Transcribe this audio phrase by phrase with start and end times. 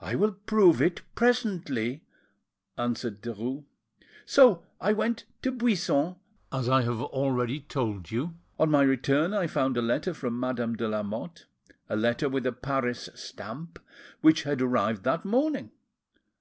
[0.00, 2.04] "I will prove it presently,"
[2.76, 3.64] answered Derues.
[4.24, 6.14] "So I went to Buisson,
[6.52, 8.34] as I have already told you.
[8.60, 11.46] On my return I found a letter from Madame de Lamotte,
[11.88, 13.80] a letter with a Paris stamp,
[14.20, 15.72] which had arrived that morning.